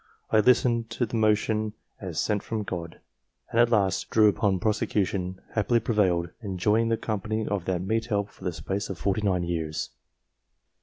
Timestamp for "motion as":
1.15-2.19